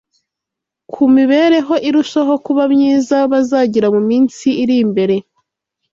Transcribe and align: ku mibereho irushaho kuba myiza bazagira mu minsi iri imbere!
ku 0.91 1.01
mibereho 1.15 1.73
irushaho 1.87 2.33
kuba 2.45 2.63
myiza 2.73 3.17
bazagira 3.31 3.87
mu 3.95 4.01
minsi 4.09 4.47
iri 4.63 4.75
imbere! 4.85 5.15